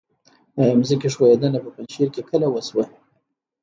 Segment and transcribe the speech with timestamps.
[0.87, 2.85] ځمکې ښویدنه په پنجشیر کې کله وشوه؟